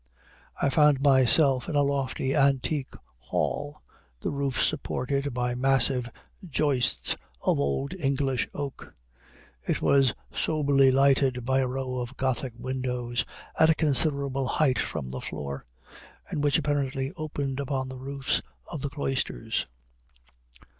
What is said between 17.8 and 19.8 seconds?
the roofs of the cloisters.